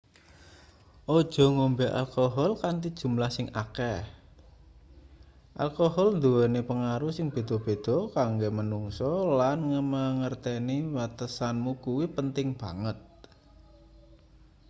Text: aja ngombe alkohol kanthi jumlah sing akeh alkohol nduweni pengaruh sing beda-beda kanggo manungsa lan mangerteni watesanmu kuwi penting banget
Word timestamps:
aja 1.17 1.45
ngombe 1.55 1.85
alkohol 2.01 2.51
kanthi 2.61 2.89
jumlah 2.99 3.29
sing 3.37 3.47
akeh 3.63 3.99
alkohol 5.63 6.07
nduweni 6.17 6.61
pengaruh 6.69 7.11
sing 7.15 7.27
beda-beda 7.35 7.95
kanggo 8.15 8.49
manungsa 8.57 9.11
lan 9.39 9.59
mangerteni 9.93 10.77
watesanmu 10.95 11.71
kuwi 11.83 12.05
penting 12.17 12.47
banget 12.61 12.97